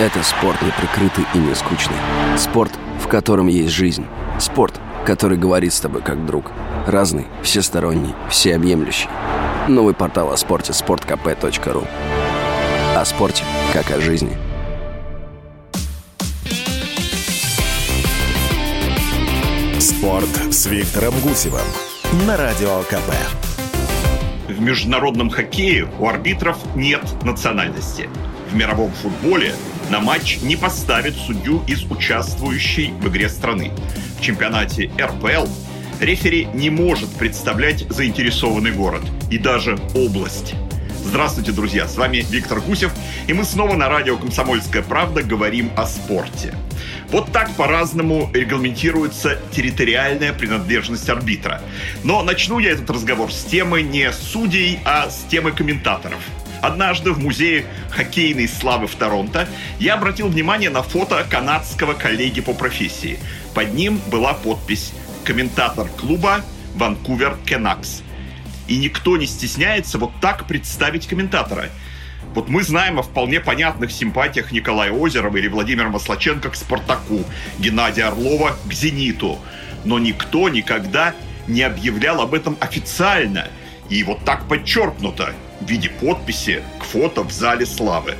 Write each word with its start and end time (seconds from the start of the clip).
Это 0.00 0.22
спорт 0.22 0.62
неприкрытый 0.62 1.26
и 1.34 1.38
не 1.38 1.54
скучный. 1.54 1.98
Спорт, 2.38 2.72
в 3.00 3.06
котором 3.06 3.48
есть 3.48 3.74
жизнь. 3.74 4.06
Спорт, 4.38 4.80
который 5.04 5.36
говорит 5.36 5.74
с 5.74 5.80
тобой 5.80 6.00
как 6.00 6.24
друг. 6.24 6.52
Разный, 6.86 7.26
всесторонний, 7.42 8.14
всеобъемлющий. 8.30 9.10
Новый 9.68 9.92
портал 9.92 10.32
о 10.32 10.38
спорте– 10.38 10.72
sportkp.ru 10.72 11.86
О 12.96 13.04
спорте, 13.04 13.44
как 13.74 13.90
о 13.90 14.00
жизни. 14.00 14.38
Спорт 19.78 20.30
с 20.50 20.64
Виктором 20.64 21.12
Гусевым 21.22 21.60
на 22.26 22.38
Радио 22.38 22.80
КП. 22.84 23.12
В 24.48 24.62
международном 24.62 25.28
хоккее 25.28 25.90
у 25.98 26.08
арбитров 26.08 26.56
нет 26.74 27.02
национальности. 27.22 28.08
В 28.50 28.54
мировом 28.56 28.90
футболе 28.92 29.52
на 29.90 29.98
матч 29.98 30.38
не 30.42 30.56
поставят 30.56 31.16
судью 31.16 31.62
из 31.66 31.82
участвующей 31.84 32.92
в 32.92 33.08
игре 33.08 33.28
страны. 33.28 33.72
В 34.18 34.22
чемпионате 34.22 34.90
РПЛ 34.98 35.46
рефери 36.00 36.46
не 36.54 36.70
может 36.70 37.10
представлять 37.16 37.84
заинтересованный 37.90 38.70
город 38.70 39.02
и 39.30 39.38
даже 39.38 39.78
область. 39.94 40.54
Здравствуйте, 41.04 41.50
друзья! 41.50 41.88
С 41.88 41.96
вами 41.96 42.24
Виктор 42.30 42.60
Гусев, 42.60 42.92
и 43.26 43.32
мы 43.32 43.44
снова 43.44 43.74
на 43.74 43.88
радио 43.88 44.16
«Комсомольская 44.16 44.82
правда» 44.82 45.24
говорим 45.24 45.72
о 45.76 45.86
спорте. 45.86 46.54
Вот 47.10 47.32
так 47.32 47.50
по-разному 47.56 48.30
регламентируется 48.32 49.40
территориальная 49.50 50.32
принадлежность 50.32 51.08
арбитра. 51.08 51.62
Но 52.04 52.22
начну 52.22 52.60
я 52.60 52.70
этот 52.70 52.88
разговор 52.90 53.32
с 53.32 53.42
темы 53.42 53.82
не 53.82 54.12
судей, 54.12 54.78
а 54.84 55.10
с 55.10 55.24
темы 55.28 55.50
комментаторов. 55.50 56.20
Однажды 56.62 57.12
в 57.12 57.18
музее 57.18 57.66
хоккейной 57.90 58.48
славы 58.48 58.86
в 58.86 58.94
Торонто 58.94 59.48
я 59.78 59.94
обратил 59.94 60.28
внимание 60.28 60.70
на 60.70 60.82
фото 60.82 61.26
канадского 61.28 61.94
коллеги 61.94 62.40
по 62.40 62.52
профессии. 62.52 63.18
Под 63.54 63.74
ним 63.74 64.00
была 64.08 64.34
подпись 64.34 64.92
«Комментатор 65.24 65.88
клуба 65.88 66.44
Ванкувер 66.74 67.36
Кенакс». 67.46 68.02
И 68.68 68.76
никто 68.76 69.16
не 69.16 69.26
стесняется 69.26 69.98
вот 69.98 70.12
так 70.20 70.46
представить 70.46 71.06
комментатора– 71.06 71.66
вот 72.34 72.48
мы 72.48 72.62
знаем 72.62 72.98
о 72.98 73.02
вполне 73.02 73.40
понятных 73.40 73.90
симпатиях 73.90 74.52
Николая 74.52 74.92
Озерова 74.92 75.36
или 75.36 75.48
Владимира 75.48 75.88
Маслаченко 75.88 76.50
к 76.50 76.54
«Спартаку», 76.54 77.24
Геннадия 77.58 78.04
Орлова 78.04 78.56
к 78.68 78.72
«Зениту». 78.72 79.38
Но 79.84 79.98
никто 79.98 80.48
никогда 80.48 81.14
не 81.48 81.62
объявлял 81.62 82.20
об 82.20 82.34
этом 82.34 82.56
официально. 82.60 83.48
И 83.88 84.04
вот 84.04 84.24
так 84.24 84.46
подчеркнуто 84.46 85.34
в 85.60 85.66
виде 85.68 85.88
подписи 85.88 86.62
к 86.78 86.84
фото 86.84 87.22
в 87.22 87.32
зале 87.32 87.66
славы. 87.66 88.16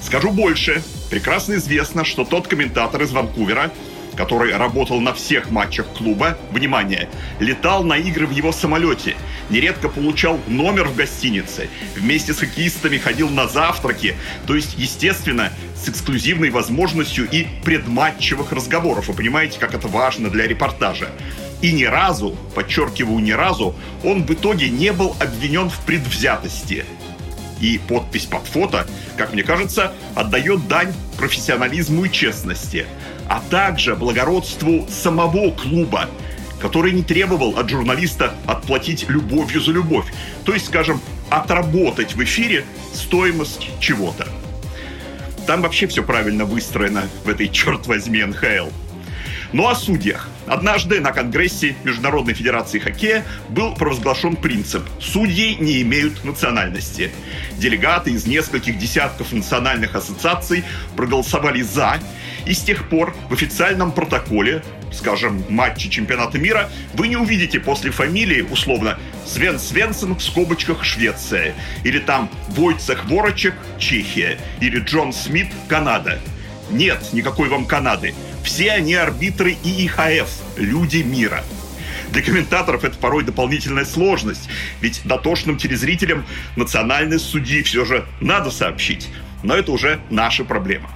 Скажу 0.00 0.30
больше. 0.30 0.82
Прекрасно 1.10 1.54
известно, 1.54 2.04
что 2.04 2.24
тот 2.24 2.48
комментатор 2.48 3.02
из 3.02 3.12
Ванкувера– 3.12 3.70
который 4.16 4.56
работал 4.56 5.00
на 5.00 5.14
всех 5.14 5.50
матчах 5.50 5.86
клуба, 5.96 6.38
внимание, 6.50 7.08
летал 7.40 7.82
на 7.84 7.94
игры 7.94 8.26
в 8.26 8.30
его 8.30 8.52
самолете, 8.52 9.16
нередко 9.50 9.88
получал 9.88 10.38
номер 10.46 10.88
в 10.88 10.96
гостинице, 10.96 11.68
вместе 11.96 12.32
с 12.32 12.38
хоккеистами 12.38 12.98
ходил 12.98 13.28
на 13.28 13.48
завтраки, 13.48 14.16
то 14.46 14.54
есть, 14.54 14.74
естественно, 14.76 15.52
с 15.76 15.88
эксклюзивной 15.88 16.50
возможностью 16.50 17.28
и 17.30 17.46
предматчевых 17.64 18.52
разговоров. 18.52 19.08
Вы 19.08 19.14
понимаете, 19.14 19.58
как 19.58 19.74
это 19.74 19.88
важно 19.88 20.30
для 20.30 20.46
репортажа. 20.46 21.10
И 21.62 21.72
ни 21.72 21.84
разу, 21.84 22.36
подчеркиваю, 22.54 23.20
ни 23.20 23.32
разу, 23.32 23.74
он 24.04 24.24
в 24.24 24.30
итоге 24.32 24.68
не 24.68 24.92
был 24.92 25.16
обвинен 25.20 25.70
в 25.70 25.78
предвзятости. 25.80 26.84
И 27.60 27.78
подпись 27.78 28.26
под 28.26 28.44
фото, 28.46 28.86
как 29.16 29.32
мне 29.32 29.44
кажется, 29.44 29.92
отдает 30.14 30.66
дань 30.68 30.92
профессионализму 31.16 32.04
и 32.04 32.10
честности– 32.10 32.86
а 33.32 33.40
также 33.48 33.94
благородству 33.94 34.86
самого 34.90 35.52
клуба, 35.52 36.10
который 36.60 36.92
не 36.92 37.02
требовал 37.02 37.58
от 37.58 37.70
журналиста 37.70 38.34
отплатить 38.46 39.08
любовью 39.08 39.60
за 39.62 39.72
любовь. 39.72 40.04
То 40.44 40.52
есть, 40.52 40.66
скажем, 40.66 41.00
отработать 41.30 42.14
в 42.14 42.22
эфире 42.22 42.66
стоимость 42.92 43.70
чего-то. 43.80 44.28
Там 45.46 45.62
вообще 45.62 45.86
все 45.86 46.02
правильно 46.02 46.44
выстроено 46.44 47.04
в 47.24 47.28
этой, 47.30 47.48
черт 47.48 47.86
возьми, 47.86 48.22
НХЛ. 48.22 48.68
Ну 49.52 49.68
о 49.68 49.74
судьях. 49.74 50.28
Однажды 50.46 51.00
на 51.00 51.12
Конгрессе 51.12 51.76
Международной 51.84 52.32
Федерации 52.32 52.78
Хоккея 52.78 53.24
был 53.50 53.74
провозглашен 53.74 54.36
принцип 54.36 54.82
«Судьи 54.98 55.56
не 55.56 55.82
имеют 55.82 56.24
национальности». 56.24 57.10
Делегаты 57.58 58.12
из 58.12 58.26
нескольких 58.26 58.78
десятков 58.78 59.30
национальных 59.30 59.94
ассоциаций 59.94 60.64
проголосовали 60.96 61.60
«за», 61.60 62.00
и 62.46 62.54
с 62.54 62.60
тех 62.60 62.88
пор 62.88 63.14
в 63.28 63.34
официальном 63.34 63.92
протоколе, 63.92 64.64
скажем, 64.90 65.44
матча 65.48 65.88
чемпионата 65.88 66.38
мира, 66.38 66.70
вы 66.94 67.08
не 67.08 67.16
увидите 67.16 67.60
после 67.60 67.90
фамилии, 67.90 68.40
условно, 68.40 68.98
Свен 69.26 69.58
Свенсен 69.58 70.16
в 70.16 70.22
скобочках 70.22 70.82
Швеция, 70.82 71.54
или 71.84 71.98
там 71.98 72.30
Войцех 72.48 73.04
Ворочек 73.04 73.54
Чехия, 73.78 74.38
или 74.60 74.80
Джон 74.80 75.12
Смит 75.12 75.48
Канада. 75.68 76.18
Нет 76.70 76.98
никакой 77.12 77.48
вам 77.48 77.66
Канады. 77.66 78.14
Все 78.44 78.72
они 78.72 78.94
арбитры 78.94 79.56
ИИХФ, 79.64 80.28
люди 80.56 80.98
мира. 80.98 81.44
Для 82.10 82.22
комментаторов 82.22 82.84
это 82.84 82.98
порой 82.98 83.24
дополнительная 83.24 83.84
сложность, 83.84 84.48
ведь 84.80 85.00
дотошным 85.04 85.56
телезрителям 85.56 86.26
национальность 86.56 87.24
судьи 87.24 87.62
все 87.62 87.84
же 87.84 88.04
надо 88.20 88.50
сообщить. 88.50 89.08
Но 89.42 89.54
это 89.54 89.72
уже 89.72 90.00
наша 90.10 90.44
проблема. 90.44 90.90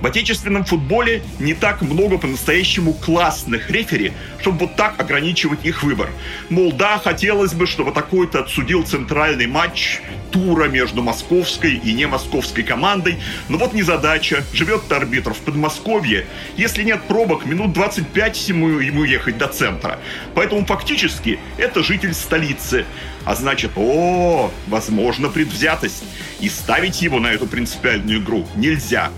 В 0.00 0.06
отечественном 0.06 0.64
футболе 0.64 1.22
не 1.38 1.54
так 1.54 1.82
много 1.82 2.18
по-настоящему 2.18 2.92
классных 2.92 3.70
рефери, 3.70 4.12
чтобы 4.40 4.60
вот 4.60 4.76
так 4.76 5.00
ограничивать 5.00 5.64
их 5.64 5.82
выбор. 5.82 6.10
Мол, 6.50 6.72
да, 6.72 6.98
хотелось 6.98 7.54
бы, 7.54 7.66
чтобы 7.66 7.92
такой-то 7.92 8.40
отсудил 8.40 8.84
центральный 8.84 9.46
матч 9.46 10.00
тура 10.30 10.66
между 10.66 11.00
московской 11.00 11.74
и 11.74 11.92
не 11.92 12.06
московской 12.06 12.64
командой, 12.64 13.18
но 13.48 13.56
вот 13.56 13.72
незадача. 13.72 14.44
Живет 14.52 14.90
арбитр 14.90 15.32
в 15.32 15.38
Подмосковье. 15.38 16.26
Если 16.56 16.82
нет 16.82 17.02
пробок, 17.06 17.46
минут 17.46 17.72
25 17.72 18.48
ему, 18.48 18.80
ему 18.80 19.04
ехать 19.04 19.38
до 19.38 19.46
центра. 19.46 20.00
Поэтому 20.34 20.66
фактически 20.66 21.38
это 21.56 21.82
житель 21.84 22.14
столицы. 22.14 22.84
А 23.24 23.34
значит, 23.36 23.70
о, 23.76 24.50
возможно 24.66 25.28
предвзятость. 25.28 26.04
И 26.40 26.48
ставить 26.48 27.00
его 27.00 27.20
на 27.20 27.28
эту 27.28 27.46
принципиальную 27.46 28.18
игру 28.20 28.46
нельзя. 28.56 29.10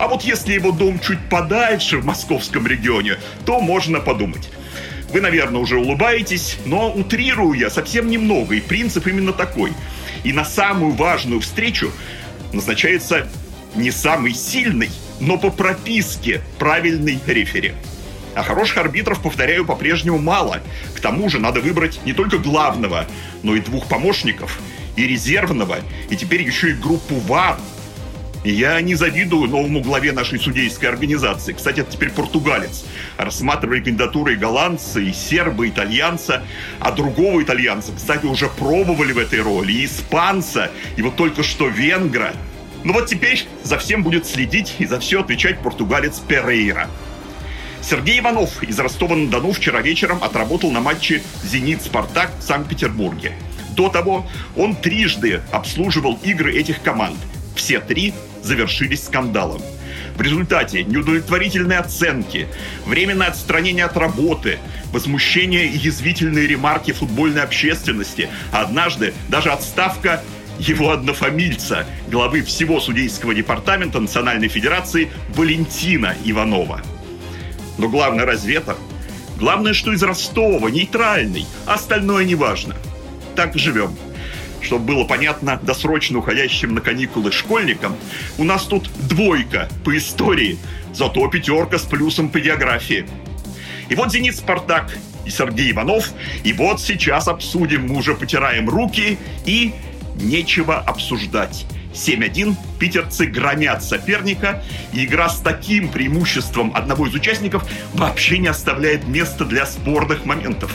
А 0.00 0.08
вот 0.08 0.22
если 0.22 0.54
его 0.54 0.72
дом 0.72 0.98
чуть 0.98 1.18
подальше 1.28 1.98
в 1.98 2.06
московском 2.06 2.66
регионе, 2.66 3.18
то 3.44 3.60
можно 3.60 4.00
подумать. 4.00 4.48
Вы, 5.12 5.20
наверное, 5.20 5.60
уже 5.60 5.76
улыбаетесь, 5.76 6.56
но 6.64 6.90
утрирую 6.90 7.52
я 7.52 7.68
совсем 7.68 8.08
немного, 8.08 8.54
и 8.54 8.62
принцип 8.62 9.06
именно 9.06 9.34
такой. 9.34 9.74
И 10.24 10.32
на 10.32 10.46
самую 10.46 10.92
важную 10.92 11.42
встречу 11.42 11.92
назначается 12.54 13.28
не 13.74 13.90
самый 13.90 14.32
сильный, 14.32 14.88
но 15.20 15.36
по 15.36 15.50
прописке 15.50 16.40
правильный 16.58 17.20
рефери. 17.26 17.74
А 18.34 18.42
хороших 18.42 18.78
арбитров, 18.78 19.20
повторяю, 19.20 19.66
по-прежнему 19.66 20.16
мало. 20.16 20.62
К 20.96 21.00
тому 21.00 21.28
же 21.28 21.38
надо 21.38 21.60
выбрать 21.60 22.00
не 22.06 22.14
только 22.14 22.38
главного, 22.38 23.04
но 23.42 23.54
и 23.54 23.60
двух 23.60 23.86
помощников, 23.86 24.60
и 24.96 25.06
резервного, 25.06 25.76
и 26.08 26.16
теперь 26.16 26.40
еще 26.40 26.70
и 26.70 26.74
группу 26.74 27.16
ВАР, 27.16 27.58
я 28.44 28.80
не 28.80 28.94
завидую 28.94 29.50
новому 29.50 29.80
главе 29.80 30.12
нашей 30.12 30.38
судейской 30.38 30.88
организации. 30.88 31.52
Кстати, 31.52 31.80
это 31.80 31.92
теперь 31.92 32.10
португалец. 32.10 32.84
Рассматривали 33.18 33.80
кандидатуры 33.80 34.34
и 34.34 34.36
голландца, 34.36 35.00
и 35.00 35.12
серба, 35.12 35.66
и 35.66 35.70
итальянца. 35.70 36.42
А 36.78 36.90
другого 36.90 37.42
итальянца, 37.42 37.92
кстати, 37.94 38.26
уже 38.26 38.48
пробовали 38.48 39.12
в 39.12 39.18
этой 39.18 39.42
роли. 39.42 39.72
И 39.72 39.84
испанца, 39.84 40.70
и 40.96 41.02
вот 41.02 41.16
только 41.16 41.42
что 41.42 41.68
венгра. 41.68 42.32
Ну 42.82 42.94
вот 42.94 43.08
теперь 43.08 43.46
за 43.62 43.78
всем 43.78 44.02
будет 44.02 44.26
следить 44.26 44.76
и 44.78 44.86
за 44.86 44.98
все 45.00 45.20
отвечать 45.20 45.58
португалец 45.60 46.18
Перейра. 46.20 46.88
Сергей 47.82 48.20
Иванов 48.20 48.62
из 48.62 48.78
Ростова-на-Дону 48.78 49.52
вчера 49.52 49.80
вечером 49.80 50.22
отработал 50.22 50.70
на 50.70 50.80
матче 50.80 51.22
«Зенит-Спартак» 51.44 52.30
в 52.38 52.42
Санкт-Петербурге. 52.42 53.32
До 53.74 53.88
того 53.88 54.26
он 54.56 54.76
трижды 54.76 55.40
обслуживал 55.50 56.18
игры 56.22 56.54
этих 56.54 56.82
команд. 56.82 57.16
Все 57.54 57.80
три 57.80 58.14
завершились 58.42 59.04
скандалом. 59.04 59.62
В 60.16 60.22
результате 60.22 60.84
неудовлетворительные 60.84 61.78
оценки, 61.78 62.48
временное 62.84 63.28
отстранение 63.28 63.86
от 63.86 63.96
работы, 63.96 64.58
возмущение 64.92 65.66
и 65.66 65.78
язвительные 65.78 66.46
ремарки 66.46 66.92
футбольной 66.92 67.42
общественности, 67.42 68.28
а 68.52 68.62
однажды 68.62 69.14
даже 69.28 69.50
отставка 69.50 70.22
его 70.58 70.90
однофамильца, 70.90 71.86
главы 72.08 72.42
всего 72.42 72.80
судейского 72.80 73.34
департамента 73.34 73.98
Национальной 73.98 74.48
Федерации 74.48 75.10
Валентина 75.30 76.14
Иванова. 76.24 76.82
Но 77.78 77.88
главное 77.88 78.26
разве 78.26 78.56
это? 78.56 78.76
Главное, 79.38 79.72
что 79.72 79.92
из 79.92 80.02
Ростова, 80.02 80.68
нейтральный, 80.70 81.46
остальное 81.64 82.24
не 82.24 82.34
важно. 82.34 82.76
Так 83.36 83.56
живем. 83.56 83.96
Чтобы 84.62 84.94
было 84.94 85.04
понятно 85.04 85.58
досрочно 85.62 86.18
уходящим 86.18 86.74
на 86.74 86.80
каникулы 86.80 87.32
школьникам, 87.32 87.96
у 88.38 88.44
нас 88.44 88.64
тут 88.64 88.90
двойка 89.08 89.68
по 89.84 89.96
истории, 89.96 90.58
зато 90.92 91.26
пятерка 91.28 91.78
с 91.78 91.82
плюсом 91.82 92.28
по 92.28 92.40
географии. 92.40 93.06
И 93.88 93.94
вот 93.94 94.12
«Зенит 94.12 94.36
Спартак» 94.36 94.96
и 95.26 95.30
Сергей 95.30 95.72
Иванов, 95.72 96.10
и 96.44 96.52
вот 96.52 96.80
сейчас 96.80 97.28
обсудим, 97.28 97.88
мы 97.88 97.98
уже 97.98 98.14
потираем 98.14 98.68
руки, 98.68 99.18
и 99.44 99.72
нечего 100.16 100.78
обсуждать. 100.78 101.66
7-1, 101.94 102.54
питерцы 102.78 103.26
громят 103.26 103.82
соперника, 103.82 104.62
и 104.92 105.04
игра 105.04 105.28
с 105.28 105.40
таким 105.40 105.88
преимуществом 105.88 106.72
одного 106.74 107.06
из 107.06 107.14
участников 107.14 107.68
вообще 107.94 108.38
не 108.38 108.48
оставляет 108.48 109.06
места 109.08 109.44
для 109.44 109.66
спорных 109.66 110.24
моментов. 110.24 110.72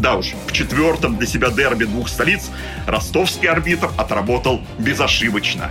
Да 0.00 0.16
уж, 0.16 0.32
в 0.46 0.52
четвертом 0.52 1.18
для 1.18 1.26
себя 1.26 1.50
дерби 1.50 1.84
двух 1.84 2.08
столиц 2.08 2.50
ростовский 2.86 3.48
арбитр 3.48 3.90
отработал 3.98 4.62
безошибочно. 4.78 5.70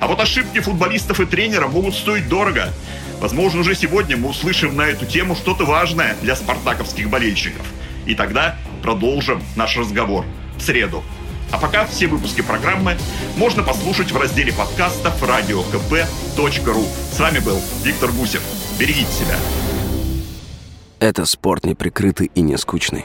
А 0.00 0.08
вот 0.08 0.18
ошибки 0.18 0.58
футболистов 0.58 1.20
и 1.20 1.26
тренера 1.26 1.68
могут 1.68 1.94
стоить 1.94 2.28
дорого. 2.28 2.72
Возможно, 3.20 3.60
уже 3.60 3.76
сегодня 3.76 4.16
мы 4.16 4.30
услышим 4.30 4.74
на 4.74 4.82
эту 4.82 5.06
тему 5.06 5.36
что-то 5.36 5.64
важное 5.64 6.16
для 6.20 6.34
спартаковских 6.34 7.08
болельщиков. 7.08 7.64
И 8.06 8.16
тогда 8.16 8.56
продолжим 8.82 9.40
наш 9.54 9.76
разговор 9.76 10.24
в 10.56 10.62
среду. 10.62 11.04
А 11.52 11.58
пока 11.58 11.86
все 11.86 12.08
выпуски 12.08 12.40
программы 12.40 12.96
можно 13.36 13.62
послушать 13.62 14.10
в 14.10 14.16
разделе 14.16 14.52
подкастов 14.52 15.22
radiokp.ru. 15.22 16.86
С 17.12 17.20
вами 17.20 17.38
был 17.38 17.60
Виктор 17.84 18.10
Гусев. 18.10 18.42
Берегите 18.80 19.12
себя. 19.12 19.36
Это 20.98 21.24
спорт 21.24 21.64
неприкрытый 21.64 22.32
и 22.34 22.40
не 22.40 22.56
скучный. 22.56 23.04